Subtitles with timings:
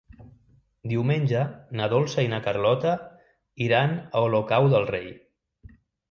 [0.91, 1.41] Diumenge
[1.79, 2.93] na Dolça i na Carlota
[3.65, 5.05] iran a Olocau del Rei.